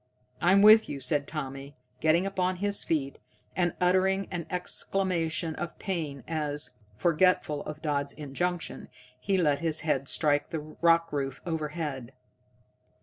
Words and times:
"I'm 0.41 0.63
with 0.63 0.89
you," 0.89 0.99
said 0.99 1.27
Tommy, 1.27 1.75
getting 1.99 2.25
upon 2.25 2.55
his 2.55 2.83
feet, 2.83 3.19
and 3.55 3.75
uttering 3.79 4.27
an 4.31 4.47
exclamation 4.49 5.53
of 5.57 5.77
pain 5.77 6.23
as, 6.27 6.71
forgetful 6.95 7.61
of 7.65 7.83
Dodd's 7.83 8.13
injunction, 8.13 8.87
he 9.19 9.37
let 9.37 9.59
his 9.59 9.81
head 9.81 10.09
strike 10.09 10.49
the 10.49 10.59
rock 10.81 11.13
roof 11.13 11.39
overhead. 11.45 12.13